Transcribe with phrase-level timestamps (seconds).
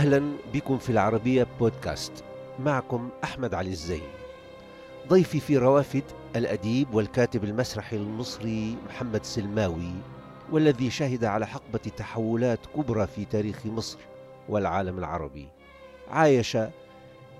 [0.00, 2.12] أهلا بكم في العربية بودكاست.
[2.58, 4.02] معكم أحمد علي الزين.
[5.08, 6.02] ضيفي في روافد
[6.36, 9.92] الأديب والكاتب المسرحي المصري محمد سلماوي
[10.52, 13.98] والذي شهد على حقبة تحولات كبرى في تاريخ مصر
[14.48, 15.48] والعالم العربي.
[16.10, 16.58] عايش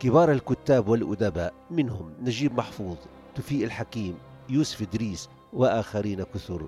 [0.01, 2.97] كبار الكتاب والأدباء منهم نجيب محفوظ
[3.35, 4.19] توفيق الحكيم
[4.49, 6.67] يوسف إدريس وآخرين كثر.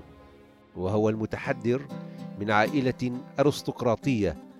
[0.76, 1.82] وهو المتحدر
[2.40, 4.51] من عائلة أرستقراطية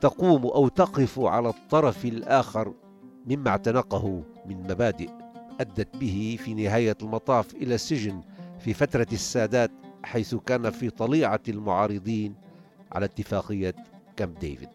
[0.00, 2.74] تقوم أو تقف على الطرف الآخر
[3.26, 5.10] مما اعتنقه من مبادئ
[5.60, 8.20] أدت به في نهاية المطاف إلى السجن
[8.58, 9.70] في فترة السادات
[10.02, 12.34] حيث كان في طليعة المعارضين
[12.92, 13.74] على اتفاقية
[14.16, 14.68] كامب ديفيد.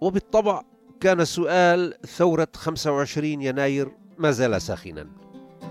[0.00, 0.62] وبالطبع
[1.00, 5.06] كان سؤال ثورة 25 يناير ما زال ساخنا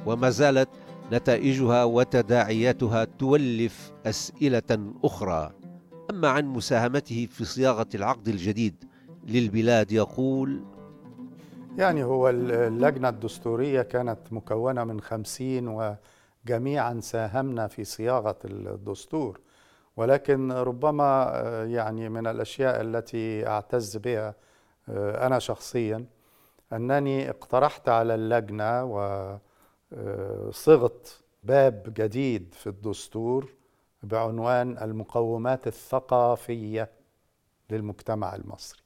[0.06, 0.70] وما زالت
[1.12, 5.54] نتائجها وتداعياتها تولف أسئلة أخرى.
[6.10, 8.84] أما عن مساهمته في صياغة العقد الجديد
[9.28, 10.64] للبلاد يقول
[11.78, 15.68] يعني هو اللجنة الدستورية كانت مكونة من خمسين
[16.48, 19.40] وجميعا ساهمنا في صياغة الدستور.
[19.98, 21.32] ولكن ربما
[21.70, 24.36] يعني من الأشياء التي أعتز بها
[25.26, 26.06] أنا شخصيا
[26.74, 28.84] أنني اقترحت على اللجنة
[30.48, 33.54] وصغت باب جديد في الدستور
[34.04, 36.90] بعنوان المقومات الثقافية
[37.70, 38.82] للمجتمع المصري.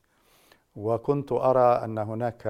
[0.76, 2.45] وكنت أرى أن هناك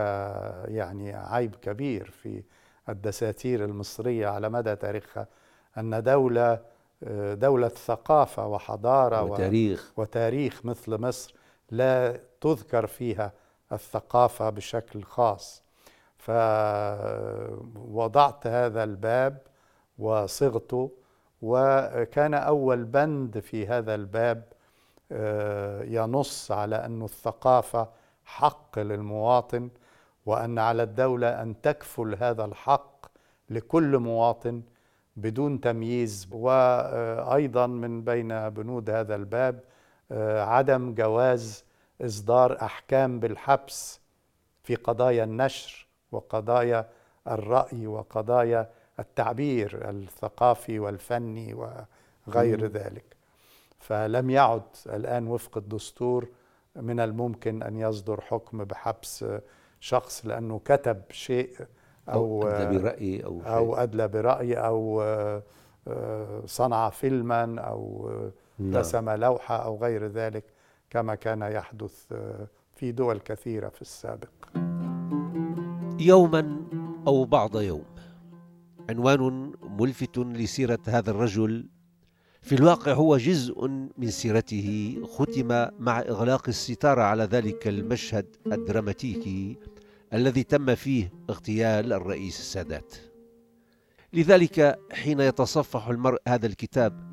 [0.67, 2.44] يعني عيب كبير في
[2.89, 5.28] الدساتير المصرية على مدى تاريخها
[5.78, 6.59] أن دولة
[7.34, 9.94] دولة ثقافة وحضارة وتاريخ.
[9.98, 11.36] وتاريخ مثل مصر
[11.72, 13.34] لا تذكر فيها
[13.72, 15.64] الثقافة بشكل خاص.
[17.78, 19.38] فوضعت هذا الباب
[20.00, 20.92] وصغته
[21.42, 24.43] وكان أول بند في هذا الباب
[25.88, 27.89] ينص على أن الثقافة
[28.26, 29.70] حق للمواطن
[30.26, 33.05] وأن على الدولة أن تكفل هذا الحق
[33.49, 34.61] لكل مواطن
[35.17, 36.27] بدون تمييز.
[36.32, 39.60] وأيضا من بين بنود هذا الباب
[40.52, 41.65] عدم جواز
[42.02, 44.02] إصدار أحكام بالحبس
[44.64, 46.89] في قضايا النشر وقضايا
[47.27, 48.70] الرأي وقضايا
[49.02, 51.54] التعبير الثقافي والفني
[52.28, 52.72] وغير م.
[52.72, 53.06] ذلك.
[53.80, 56.28] فلم يعد الآن وفق الدستور
[56.76, 59.26] من الممكن أن يصدر حكم بحبس
[59.80, 61.50] شخص لأنه كتب شيء
[62.10, 65.04] أو, أو أدلى برأي أو, أو أدلى برأي أو
[66.45, 68.12] صنع فيلما أو
[68.62, 70.44] رسم لوحة أو غير ذلك
[70.89, 72.14] كما كان يحدث
[72.76, 74.30] في دول كثيرة في السابق.
[76.00, 76.58] يوما
[77.08, 77.83] أو بعض يوم.
[78.91, 81.69] عنوان ملفت لسيرة هذا الرجل.
[82.41, 85.47] في الواقع هو جزء من سيرته ختم
[85.79, 89.57] مع إغلاق الستارة على ذلك المشهد الدراماتيكي
[90.13, 92.95] الذي تم فيه اغتيال الرئيس السادات.
[94.13, 97.11] لذلك حين يتصفح المرء هذا الكتاب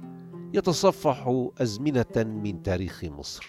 [0.54, 3.46] يتصفح أزمنة من تاريخ مصر.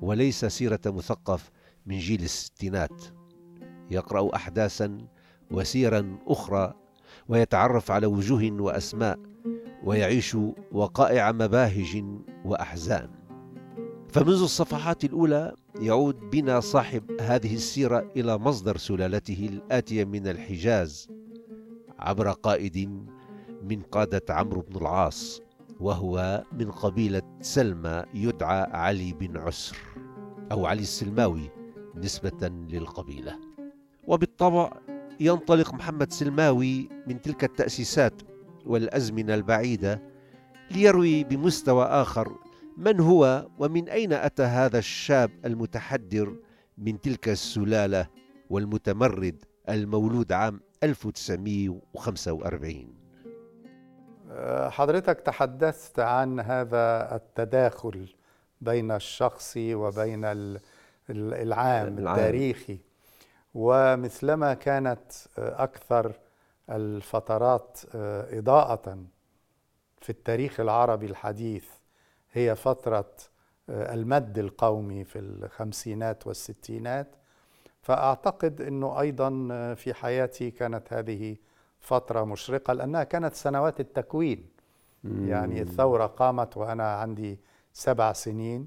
[0.00, 1.50] وليس سيرة مثقف
[1.86, 3.02] من جيل الستينات.
[3.90, 4.98] يقرأ أحداثا
[5.50, 6.83] وسيرا أخرى
[7.28, 9.18] ويتعرف على وجوه وأسماء
[9.84, 10.36] ويعيش
[10.72, 12.04] وقائع مباهج
[12.44, 13.08] وأحزان.
[14.08, 21.08] فمنذ الصفحات الأولى يعود بنا صاحب هذه السيرة إلى مصدر سلالته الآتية من الحجاز
[21.98, 23.06] عبر قائد
[23.62, 25.40] من قادة عمرو بن العاص
[25.80, 29.76] وهو من قبيلة سلمى يدعى علي بن عسر
[30.52, 31.50] أو علي السلماوي
[31.96, 33.38] نسبة للقبيلة.
[34.06, 34.72] وبالطبع
[35.20, 38.22] ينطلق محمد سلماوي من تلك التأسيسات
[38.66, 40.02] والأزمنة البعيدة
[40.70, 42.36] ليروي بمستوى آخر
[42.76, 46.36] من هو ومن أين أتى هذا الشاب المتحدر
[46.78, 48.06] من تلك السلالة
[48.50, 52.94] والمتمرد المولود عام 1945
[54.70, 58.08] حضرتك تحدثت عن هذا التداخل
[58.60, 60.24] بين الشخصي وبين
[61.10, 61.98] العام.
[61.98, 62.78] التاريخي.
[63.54, 66.12] ومثلما كانت أكثر
[66.70, 67.80] الفترات
[68.32, 68.98] إضاءة
[70.00, 71.66] في التاريخ العربي الحديث
[72.32, 73.10] هي فترة
[73.68, 77.08] المد القومي في الخمسينات والستينات.
[77.82, 79.30] فأعتقد إنه أيضا
[79.74, 81.36] في حياتي كانت هذه
[81.80, 84.48] فترة مشرقة لأنها كانت سنوات التكوين.
[85.04, 87.40] يعني الثورة قامت وأنا عندي
[87.72, 88.66] سبع سنين.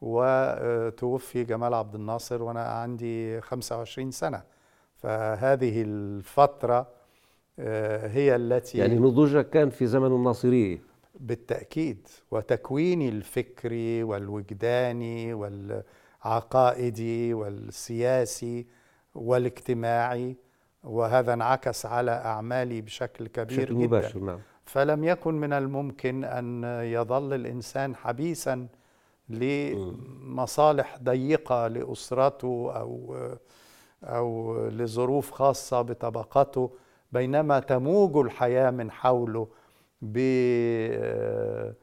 [0.00, 4.42] وتوفي جمال عبد الناصر وأنا عندي 25 سنة.
[4.96, 6.86] فهذه الفترة
[7.58, 10.82] هي التي يعني نضوجك كان في زمن الناصرية.
[11.20, 12.08] بالتأكيد.
[12.30, 15.34] وتكويني الفكري والوجداني
[16.24, 18.66] العقائدي والسياسي
[19.14, 20.36] والاجتماعي
[20.84, 23.86] وهذا انعكس على أعمالي بشكل كبير بشكل جدا.
[23.86, 24.38] مباشر نعم.
[24.64, 28.66] فلم يكن من الممكن أن يظل الإنسان حبيسا
[29.30, 33.16] لمصالح ضيقة لأسرته أو
[34.04, 36.70] أو لظروف خاصة بطبقته
[37.12, 39.48] بينما تموج الحياة من حوله
[40.02, 41.78] بالدعوة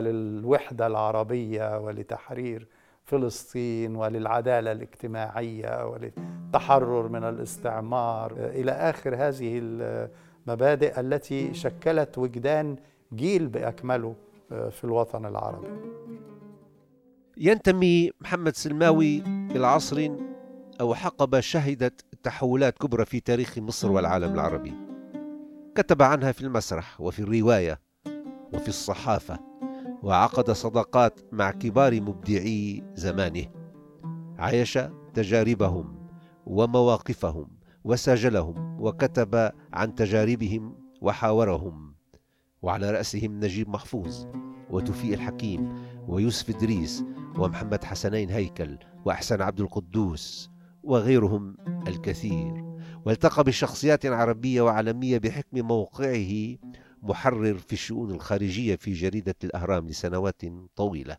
[0.00, 2.68] للوحدة العربية ولتحرير
[3.04, 12.76] فلسطين وللعدالة الاجتماعية وللتحرر من الاستعمار إلى آخر هذه المبادئ التي شكلت وجدان
[13.14, 14.14] جيل بأكمله.
[14.50, 15.68] في الوطن العربي.
[17.36, 20.10] ينتمي محمد سلماوي إلى عصر
[20.80, 24.74] أو حقبة شهدت تحولات كبرى في تاريخ مصر والعالم العربي.
[25.74, 27.80] كتب عنها في المسرح وفي الرواية
[28.52, 29.38] وفي الصحافة
[30.02, 33.46] وعقد صداقات مع كبار مبدعي زمانه.
[34.38, 34.78] عايش
[35.14, 36.08] تجاربهم
[36.46, 37.48] ومواقفهم
[37.84, 41.89] وسجلهم وكتب عن تجاربهم وحاورهم.
[42.62, 44.26] وعلى رأسهم نجيب محفوظ
[44.70, 45.74] وتوفيق الحكيم
[46.08, 47.04] ويوسف إدريس
[47.38, 50.50] ومحمد حسنين هيكل وأحسن عبد القدوس
[50.82, 51.56] وغيرهم
[51.88, 52.64] الكثير.
[53.06, 56.56] والتقى بشخصيات عربية وعالمية بحكم موقعه
[57.02, 60.42] محرر في الشؤون الخارجية في جريدة الأهرام لسنوات
[60.76, 61.16] طويلة.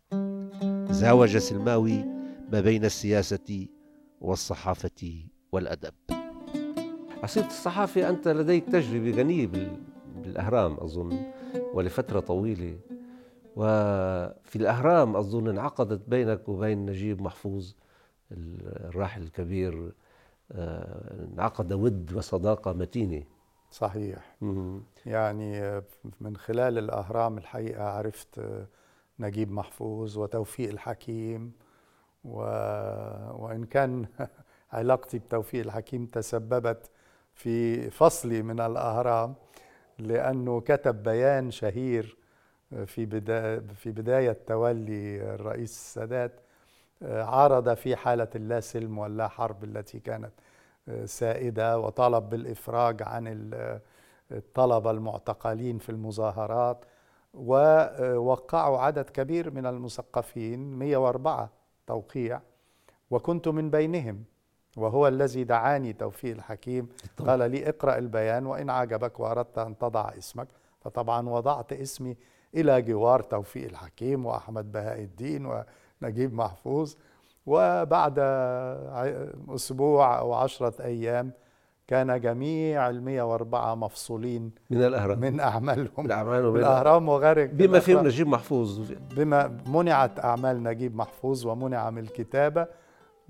[0.90, 2.06] زاوج سلماوي
[2.52, 3.68] ما بين السياسة
[4.22, 5.94] والصحافة والأدب.
[7.24, 9.48] عصيرة الصحافة أنت لديك تجربة غنية
[10.22, 11.32] بالأهرام أظن
[11.74, 12.80] ولفترة طويلة.
[13.56, 17.74] وفي الأهرام أظن انعقدت بينك وبين نجيب محفوظ
[18.32, 19.92] الراحل الكبير
[20.52, 23.24] آه، انعقد ود وصداقة متينة.
[23.72, 24.36] صحيح.
[25.06, 25.82] يعني
[26.22, 28.42] من خلال الأهرام الحقيقة عرفت
[29.20, 31.52] نجيب محفوظ وتوفيق الحكيم
[32.24, 32.40] و...
[33.44, 34.06] وإن كان
[34.74, 36.90] علاقتي بتوفيق الحكيم تسببت
[37.34, 39.36] في فصلي من الأهرام.
[40.08, 42.18] لأنه كتب بيان شهير
[42.86, 46.32] في بداية, في بداية تولي الرئيس السادات
[47.02, 50.32] عارض في حالة اللا سلم واللا حرب التي كانت
[51.06, 53.52] سائدة وطلب بالإفراج عن
[54.32, 56.86] الطلبة المعتقلين في المظاهرات
[57.34, 61.50] ووقعوا عدد كبير من المثقفين 104
[61.88, 62.42] توقيع
[63.12, 64.24] وكنت من بينهم.
[64.78, 66.90] وهو الذي دعاني توفيق الحكيم.
[67.28, 70.48] قال لي اقرأ البيان وإن عجبك وأردت أن تضع اسمك.
[70.82, 72.18] فطبعا وضعت اسمي
[72.56, 75.64] إلى جوار توفيق الحكيم وأحمد بهاء الدين
[76.02, 76.94] ونجيب محفوظ.
[77.46, 78.20] وبعد
[79.50, 81.32] أسبوع أو عشرة أيام
[81.88, 85.20] كان جميع ال 104 مفصولين من الأهرام.
[85.20, 85.92] من أعمالهم.
[85.98, 88.92] من أعمالهم الأهرام وغيرها بما فيهم نجيب محفوظ.
[88.92, 92.68] بما منعت أعمال نجيب محفوظ ومنع من الكتابة.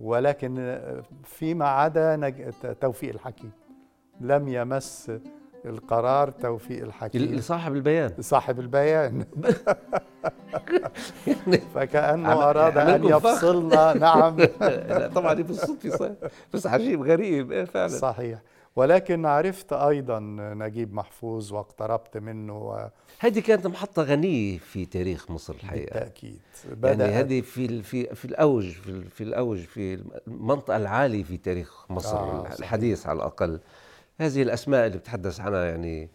[0.02, 0.80] ولكن
[1.24, 2.34] فيما عدا
[2.82, 3.52] توفيق الحكيم.
[4.22, 5.12] لم يمس
[5.66, 7.22] القرار توفيق الحكيم.
[7.22, 8.12] لصاحب البيان.
[8.18, 9.26] لصاحب البيان.
[11.76, 13.94] فكأنه أراد أن يفصلنا.
[13.94, 14.38] نعم.
[15.16, 16.16] طبعا بالصدفة
[16.54, 17.52] بس عجيب غريب.
[17.52, 17.88] إيه فعلا.
[17.88, 18.40] صحيح.
[18.76, 22.90] ولكن عرفت أيضا نجيب محفوظ واقتربت منه و...
[23.20, 26.00] هذه كانت محطة غنية في تاريخ مصر الحقيقة.
[26.00, 26.40] بالتأكيد.
[26.84, 32.18] يعني هذه في في في الأوج في, في الأوج في المنطقة العالية في تاريخ مصر
[32.18, 33.60] آه الحديث على الأقل.
[34.22, 36.10] هذه الأسماء اللي بتحدث عنها يعني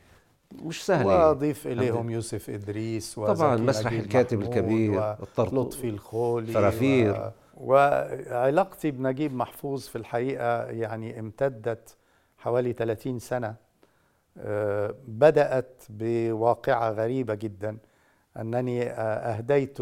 [0.63, 1.07] مش سهلة.
[1.07, 7.31] وأضيف إليهم يوسف إدريس طبعا مسرح الكاتب الكبير لطفي الخولي فرافير و...
[7.57, 11.97] وعلاقتي بنجيب محفوظ في الحقيقة يعني امتدت
[12.39, 13.55] حوالي 30 سنة
[15.09, 17.77] بدأت بواقعة غريبة جدا
[18.37, 19.79] أنني أهديت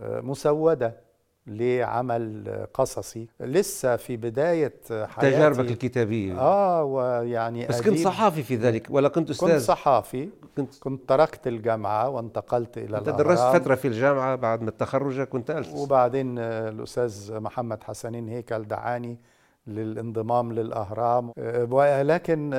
[0.00, 1.04] مسودة
[1.46, 3.28] لعمل قصصي.
[3.40, 5.36] لسه في بداية حياتي.
[5.36, 6.40] تجاربك الكتابية.
[6.40, 10.28] آه ويعني بس كنت صحافي في ذلك ولا كنت أستاذ؟ كنت صحافي.
[10.56, 15.50] كنت, كنت تركت الجامعة وانتقلت إلى أنت درست فترة في الجامعة بعد ما تخرجك كنت
[15.50, 19.18] ألف وبعدين الأستاذ محمد حسنين هيكل دعاني.
[19.66, 21.32] للانضمام للأهرام.
[21.70, 22.50] ولكن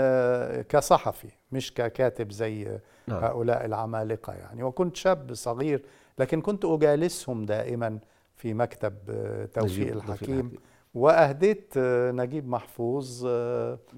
[0.69, 3.23] كصحفي مش ككاتب زي نعم.
[3.23, 4.63] هؤلاء العمالقة يعني.
[4.63, 5.81] وكنت شاب صغير
[6.19, 7.99] لكن كنت أجالسهم دائما
[8.35, 8.93] في مكتب
[9.53, 10.51] توفيق الحكيم.
[10.93, 11.73] وأهديت
[12.13, 13.27] نجيب محفوظ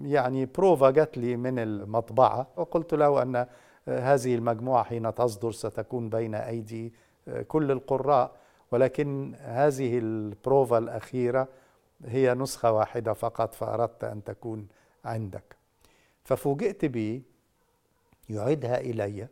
[0.02, 2.48] يعني بروفا جات لي من المطبعة.
[2.58, 3.46] وقلت له أن
[3.88, 6.94] هذه المجموعة حين تصدر ستكون بين أيدي
[7.48, 8.32] كل القراء.
[8.72, 11.48] ولكن هذه البروفا الأخيرة
[12.06, 14.68] هي نسخة واحدة فقط فأردت أن تكون
[15.06, 15.56] عندك.
[16.24, 17.24] ففوجئت بي
[18.30, 19.28] يعيدها إلي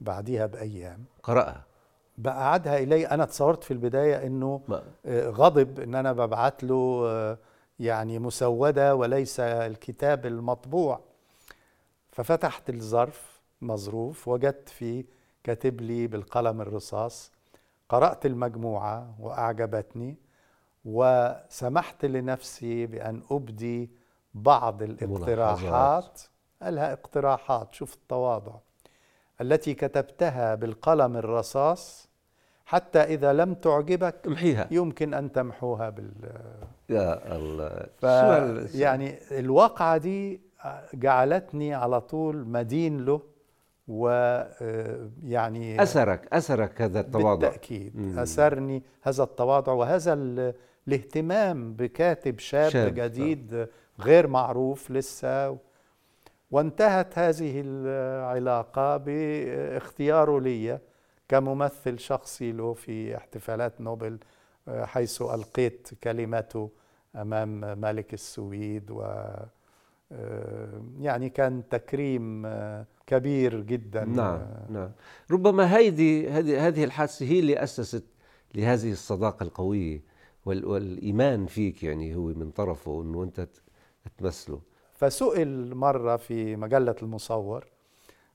[0.00, 1.04] بعدها بأيام.
[1.22, 1.64] قرأها.
[2.18, 3.06] بقعدها إلي.
[3.06, 7.38] أنا تصورت في البداية إنه ما؟ آه، غضب إن أنا ببعت له آه،
[7.78, 11.00] يعني مسودة وليس الكتاب المطبوع.
[12.12, 15.04] ففتحت الظرف مظروف وجدت فيه
[15.44, 17.32] كاتب لي بالقلم الرصاص.
[17.88, 20.16] قرأت المجموعة وأعجبتني.
[20.84, 23.90] وسمحت لنفسي بأن أبدي
[24.34, 26.20] بعض الاقتراحات.
[26.62, 28.54] قالها اقتراحات شوف التواضع.
[29.40, 32.10] التي كتبتها بالقلم الرصاص
[32.66, 34.68] حتى إذا لم تعجبك امحيها.
[34.70, 36.12] يمكن أن تمحوها بال
[36.88, 37.86] يا الله.
[37.98, 38.04] ف
[38.74, 40.40] يعني الواقعة دي
[40.94, 43.20] جعلتني على طول مدين له
[43.88, 47.48] ويعني أسرك أسرك هذا التواضع.
[47.48, 47.96] بالتأكيد.
[47.96, 48.18] مم.
[48.18, 50.54] أسرني هذا التواضع وهذا ال-
[50.88, 53.66] الاهتمام بكاتب شاب, شاب، جديد
[54.00, 55.58] غير معروف لسه.
[56.50, 60.78] وانتهت هذه العلاقة باختياره لي
[61.28, 64.18] كممثل شخصي له في احتفالات نوبل
[64.68, 66.70] حيث ألقيت كلمته
[67.16, 69.02] أمام ملك السويد و
[70.12, 74.04] آه، يعني كان تكريم آه، كبير جدا.
[74.04, 74.90] نعم نعم.
[75.30, 78.04] ربما هيدي هذه هذه الحادثة هي اللي أسست
[78.54, 80.00] لهذه الصداقة القوية.
[80.44, 83.62] وال والإيمان فيك يعني هو من طرفه إنه أنت ت-
[84.18, 84.60] تمثله
[84.94, 87.64] فسئل مرة في مجلة المصور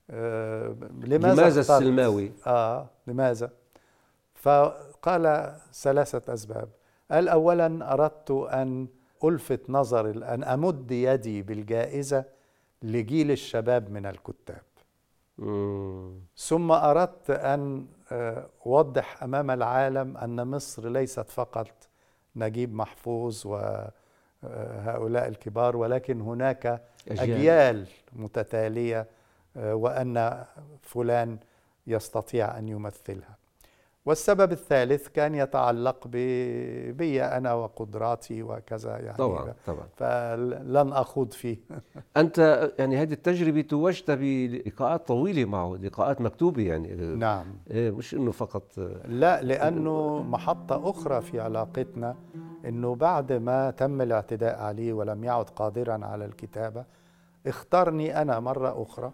[0.10, 3.52] آه، لماذا لماذا السلماوي؟ آه لماذا؟
[4.36, 6.70] فقال ثلاثة أسباب
[7.12, 8.88] قال أولا أردت أن
[9.24, 12.26] ألفت نظر أن أمد يدي بالجائزة
[12.84, 14.62] لجيل الشباب من الكتاب
[15.38, 16.20] مم.
[16.38, 21.88] ثم أردت أن آه، أوضح أمام العالم أن مصر ليست فقط
[22.36, 27.32] نجيب محفوظ وهؤلاء الكبار ولكن هناك أجيال.
[27.32, 29.08] أجيال متتالية
[29.58, 30.46] آه، وأن
[30.82, 31.38] فلان
[31.88, 33.38] يستطيع أن يمثلها
[34.06, 36.08] والسبب الثالث كان يتعلق
[36.92, 39.18] بي أنا وقدراتي وكذا يعني.
[39.18, 39.88] طبعا طبعا.
[39.96, 41.58] فلن أخوض فيه.
[42.18, 46.96] أنت يعني هذه التجربة توجت بلقاءات طويلة معه لقاءات مكتوبة يعني.
[47.16, 47.46] نعم.
[47.72, 48.64] إيه مش إنه فقط
[49.06, 52.16] لا لأنه محطة أخرى في علاقتنا
[52.66, 56.86] أنه بعد ما تم الاعتداء عليه ولم يعد قادرا على الكتابة
[57.48, 59.12] اختارني أنا مرة أخرى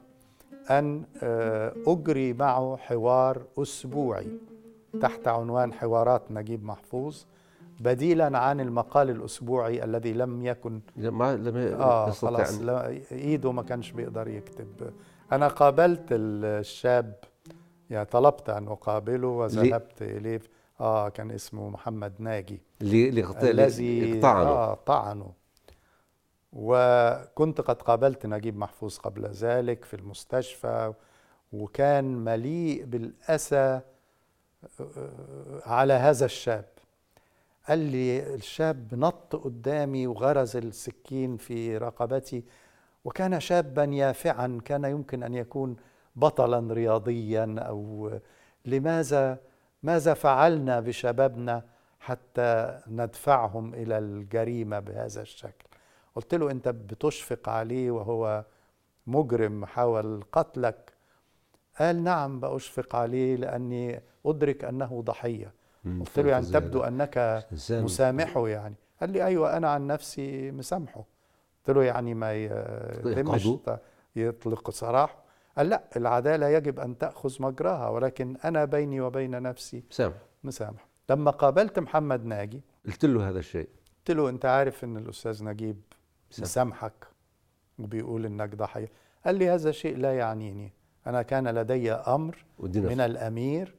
[0.69, 4.27] أن آه، أجري معه حوار أسبوعي.
[5.01, 7.23] تحت عنوان حوارات نجيب محفوظ
[7.79, 12.59] بديلا عن المقال الأسبوعي الذي لم يكن ما لم آه يستطيع خلاص
[13.11, 14.93] إيده ما كانش بيقدر يكتب.
[15.31, 17.13] أنا قابلت الشاب
[17.89, 20.41] يعني طلبت أن أقابله وذهبت إليه.
[20.79, 22.61] آه كان اسمه محمد ناجي.
[22.81, 25.33] اللي الذي اقطعنه آه طعنه.
[26.53, 30.93] وكنت قد قابلت نجيب محفوظ قبل ذلك في المستشفى
[31.53, 33.81] وكان مليء بالأسى آه،
[35.65, 36.65] على هذا الشاب.
[37.67, 42.43] قال لي الشاب نط قدامي وغرز السكين في رقبتي
[43.05, 45.75] وكان شابا يافعا كان يمكن أن يكون
[46.15, 48.11] بطلا رياضيا أو
[48.65, 49.37] لماذا
[49.83, 51.63] ماذا فعلنا بشبابنا
[51.99, 55.65] حتى ندفعهم إلى الجريمة بهذا الشكل؟
[56.15, 58.45] قلت له أنت بتشفق عليه وهو
[59.07, 60.90] مجرم حاول قتلك.
[61.79, 65.53] قال نعم بأشفق عليه لأني أدرك أنه ضحية.
[65.85, 68.75] قلت له يعني تبدو أنك مسامحه يعني.
[69.01, 71.05] قال لي أيوة أنا عن نفسي مسامحه.
[71.57, 73.49] قلت له يعني ما يتمش؟
[74.15, 75.23] يطلق سراحه
[75.57, 80.87] قال لا العدالة يجب أن تأخذ مجراها ولكن أنا بيني وبين نفسي سامح مسامح.
[81.09, 83.69] لما قابلت محمد ناجي قلت له هذا الشيء.
[83.97, 85.81] قلت له أنت عارف أن الأستاذ نجيب
[86.31, 86.49] مسامح.
[86.49, 87.07] مسامحك
[87.79, 88.91] وبيقول إنك ضحية.
[89.25, 90.73] قال لي هذا شيء لا يعنيني.
[91.07, 93.75] أنا كان لدي أمر من الأمير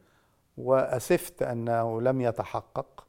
[0.56, 3.04] وأسفت أنه لم يتحقق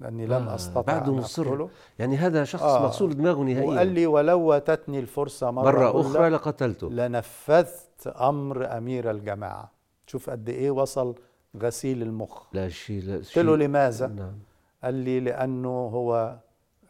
[0.00, 1.66] لأني لم آه، أستطع بعده أن مصر.
[1.98, 2.82] يعني هذا شخص آه.
[2.82, 3.68] مغسول دماغه نهائيا.
[3.68, 6.90] وقال لي ولو واتتني الفرصة مرة, مرة أخرى لقتلته.
[6.90, 9.70] لنفذت أمر أمير الجماعة.
[10.06, 11.14] شوف قد إيه وصل
[11.56, 12.42] غسيل المخ.
[12.52, 14.38] لا شيء لا قلت له لماذا؟ نعم.
[14.84, 16.36] قال لي لأنه هو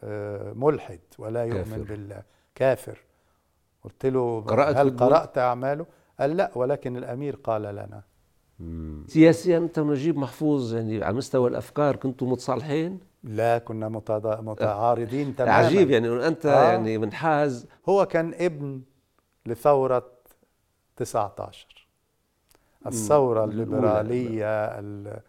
[0.05, 1.83] آه، ملحد ولا يؤمن كافر.
[1.83, 2.23] بالله.
[2.55, 2.99] كافر.
[3.85, 5.87] قلت له قرأت هل؟ قرأت أعماله؟
[6.21, 8.03] قال لا ولكن الأمير قال لنا.
[9.07, 15.53] سياسيا أنت ونجيب محفوظ يعني على مستوى الأفكار كنتوا متصالحين لا كنا متضا- متعارضين تماما
[15.55, 16.71] عجيب يعني أنت آه.
[16.73, 18.83] يعني منحاز هو كان ابن
[19.47, 20.07] لثورة
[20.97, 21.89] 19
[22.87, 23.45] الثورة.
[23.45, 25.21] الليبرالية ال...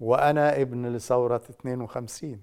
[0.00, 2.40] وأنا ابن لثورة 52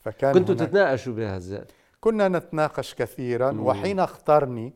[0.00, 1.64] فكان كنتوا هناك- تتناقشوا بهذا
[2.00, 3.66] كنا نتناقش كثيرا مم.
[3.66, 4.72] وحين اختارني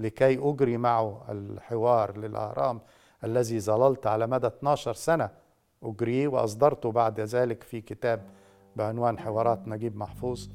[0.00, 2.80] لكي أجري معه الحوار للأهرام
[3.24, 5.30] الذي ظللت على مدى 12 سنة
[5.82, 8.22] أجريه وأصدرته بعد ذلك في كتاب
[8.76, 10.48] بعنوان حوارات نجيب محفوظ.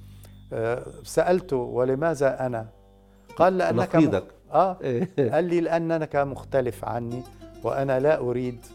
[0.53, 2.67] آه، سألته ولماذا أنا؟
[3.35, 4.77] قال لأنك نقيضك آه
[5.33, 7.23] قال لي لأنك مختلف عني
[7.63, 8.65] وأنا لا أريد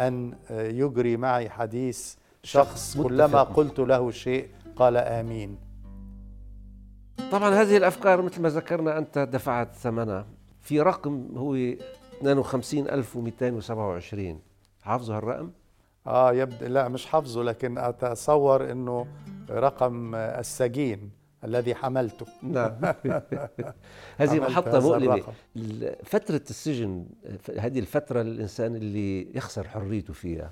[0.00, 5.63] أن يجري معي حديث شخص كلما قلت له شيء قال آمين.
[7.32, 10.26] طبعا هذه الأفكار مثل ما ذكرنا أنت دفعت ثمنها.
[10.60, 14.40] في رقم هو 52227
[14.82, 15.50] حافظه هالرقم؟
[16.06, 19.06] آه يبدو لا مش حافظه لكن أتصور إنه
[19.50, 21.10] رقم السجين
[21.44, 22.26] الذي حملته.
[22.42, 22.72] نعم.
[24.20, 25.22] هذه محطة مؤلمة.
[26.04, 27.06] فترة السجن
[27.58, 30.50] هذه الفترة الإنسان اللي يخسر حريته فيها.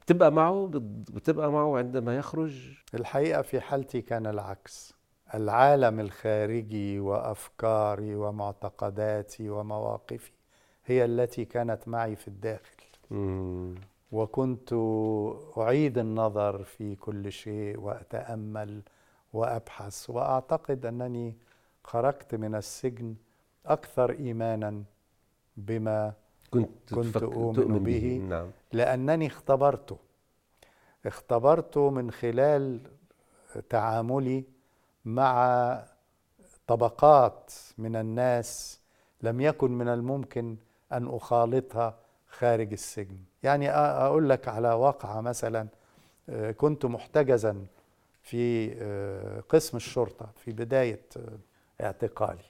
[0.00, 0.70] بتبقى معه
[1.12, 2.52] بتبقى معه عندما يخرج؟
[2.94, 4.97] الحقيقة في حالتي كان العكس.
[5.34, 10.30] العالم الخارجي وأفكاري ومعتقداتي ومواقفي
[10.86, 13.74] هي التي كانت معي في الداخل مم.
[14.12, 14.72] وكنت
[15.58, 18.82] أعيد النظر في كل شيء وأتأمل
[19.32, 21.34] وأبحث وأعتقد أنني
[21.84, 23.14] خرجت من السجن
[23.66, 24.82] أكثر إيمانا
[25.56, 26.12] بما
[26.50, 28.50] كنت, كنت أؤمن به, به نعم.
[28.72, 29.96] لأنني اختبرته
[31.06, 32.80] اختبرته من خلال
[33.68, 34.44] تعاملي
[35.08, 35.84] مع
[36.66, 38.80] طبقات من الناس
[39.22, 40.56] لم يكن من الممكن
[40.92, 41.98] أن أخالطها
[42.28, 43.18] خارج السجن.
[43.42, 45.68] يعني أقول لك على واقعة مثلا
[46.28, 47.66] آه، كنت محتجزا
[48.22, 51.38] في آه، قسم الشرطة في بداية آه،
[51.84, 52.44] اعتقالي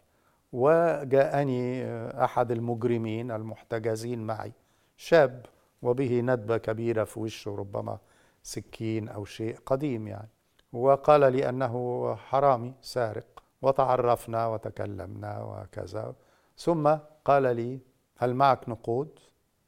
[0.53, 1.85] وجاءني
[2.25, 4.53] أحد المجرمين المحتجزين معي
[4.97, 5.47] شاب
[5.83, 7.99] وبه ندبة كبيرة في وشه ربما
[8.43, 10.29] سكين أو شيء قديم يعني.
[10.73, 16.15] وقال لي أنه حرامي سارق وتعرفنا وتكلمنا وكذا
[16.57, 17.81] ثم قال لي
[18.17, 19.19] هل معك نقود؟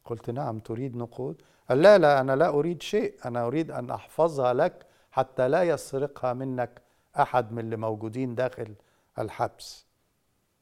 [0.05, 4.53] قلت نعم تريد نقود؟ قال لا لا أنا لا أريد شيء أنا أريد أن أحفظها
[4.55, 6.83] لك حتى لا يسرقها منك
[7.21, 8.75] أحد من اللي موجودين داخل
[9.19, 9.87] الحبس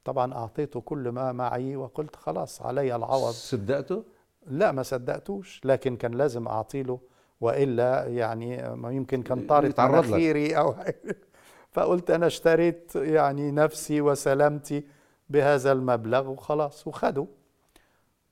[0.04, 4.04] طبعا اعطيته كل ما معي وقلت خلاص علي العوض صدقته
[4.46, 7.00] لا ما صدقتوش لكن كان لازم أعطي له
[7.40, 10.74] وإلا يعني ما يمكن كان طارت مناخيري أو
[11.72, 14.84] فقلت أنا اشتريت يعني نفسي وسلامتي
[15.30, 17.26] بهذا المبلغ وخلاص وخده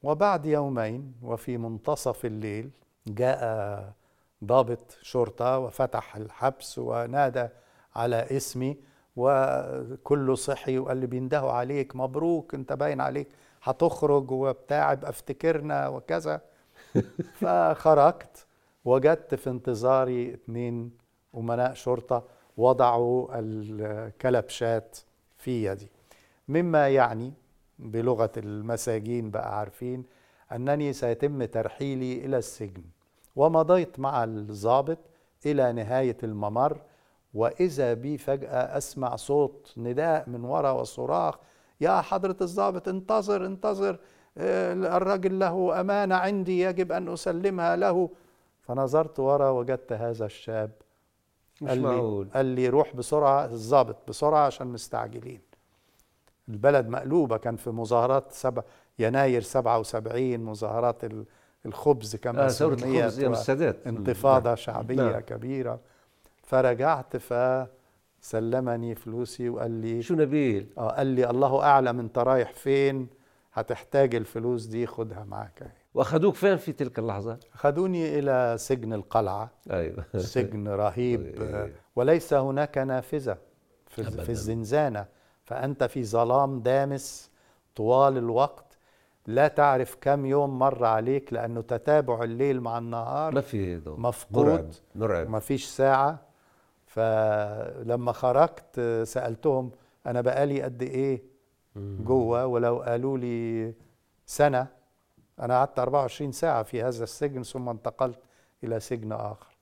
[0.03, 2.71] وبعد يومين وفي منتصف الليل
[3.09, 3.92] جاء
[4.45, 7.49] ضابط شرطة وفتح الحبس ونادى
[7.97, 8.77] على اسمي
[9.16, 13.29] وكله صحي وقال لي بيندهوا عليك مبروك انت باين عليك
[13.62, 16.40] هتخرج وبتاع افتكرنا وكذا.
[17.40, 18.47] فخرجت.
[18.87, 20.90] وجدت في انتظاري اثنين
[21.37, 22.25] أمناء شرطة
[22.57, 24.99] وضعوا الكلبشات
[25.38, 25.90] في يدي.
[26.49, 27.33] مما يعني
[27.79, 30.05] بلغة المساجين بقى عارفين
[30.53, 32.83] أنني سيتم ترحيلي إلى السجن
[33.37, 34.99] ومضيت مع الضابط
[35.46, 36.81] إلى نهاية الممر
[37.35, 41.38] وإذا بي فجأة أسمع صوت نداء من وراء وصراخ
[41.81, 43.99] يا حضرة الضابط انتظر انتظر
[44.38, 48.11] آه، الرجل له أمانة عندي يجب أن أسلمها له.
[48.66, 50.70] فنظرت وراء وجدت هذا الشاب.
[51.62, 52.26] مش قال معقول.
[52.26, 55.40] لي قال لي روح بسرعة الضابط بسرعة عشان مستعجلين.
[56.48, 58.62] البلد مقلوبة كان في مظاهرات سبع
[58.98, 61.02] يناير 77 مظاهرات
[61.66, 64.57] الخبز كما آه ثورة الخبز يا السادات انتفاضة نعم.
[64.57, 65.20] شعبية نعم.
[65.20, 65.81] كبيرة.
[66.42, 73.09] فرجعت فسلمني فلوسي وقال لي شو نبيل؟ آه قال لي الله أعلم أنت رايح فين.
[73.52, 79.50] هتحتاج الفلوس دي خدها معك وأخذوك فين في تلك اللحظة؟ أخذوني إلى سجن القلعة.
[79.70, 80.04] أيوه.
[80.16, 81.42] سجن رهيب.
[81.42, 81.70] أيوة.
[81.96, 83.38] وليس هناك نافذة
[83.87, 85.06] في, في الزنزانة.
[85.44, 87.30] فأنت في ظلام دامس
[87.74, 88.78] طوال الوقت.
[89.26, 93.35] لا تعرف كم يوم مر عليك لأنه تتابع الليل مع النهار.
[93.35, 94.46] ما في مفقود.
[94.46, 96.18] مرعب مرعب ما فيش ساعة.
[96.87, 99.70] فلما خرجت سألتهم
[100.06, 101.22] أنا بقالي قد إيه
[101.76, 103.74] جوة؟ ولو قالوا لي
[104.26, 104.76] سنة.
[105.40, 108.18] أنا قعدت 24 ساعة في هذا السجن ثم انتقلت
[108.64, 109.57] إلى سجن آخر.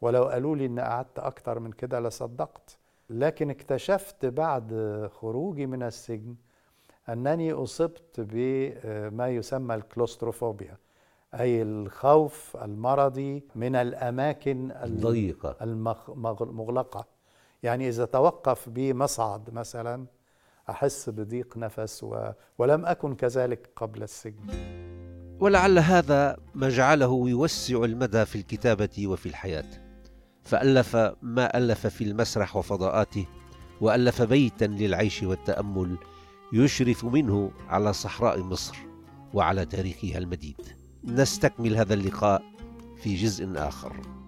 [0.00, 2.76] ولو قالوا لي إن قعدت أكتر من كده لصدقت
[3.10, 4.70] لكن اكتشفت بعد
[5.14, 6.34] خروجي من السجن
[7.08, 10.76] أنني أصبت بما يسمى الكلوستروفوبيا
[11.34, 15.56] أي الخوف المرضي من الأماكن الضيقة.
[16.42, 17.06] المغلقة
[17.62, 20.06] يعني إذا توقف بي مصعد مثلا
[20.70, 22.30] أحس بضيق نفس و...
[22.58, 24.79] ولم أكن كذلك قبل السجن.
[25.40, 29.64] ولعل هذا ما جعله يوسع المدى في الكتابة وفي الحياة.
[30.44, 33.26] فألف ما ألف في المسرح وفضاءاته
[33.80, 35.96] وألف بيتا للعيش والتأمل
[36.52, 38.76] يشرف منه على صحراء مصر
[39.34, 40.60] وعلى تاريخها المديد.
[41.04, 42.42] نستكمل هذا اللقاء
[43.02, 44.19] في جزء آخر.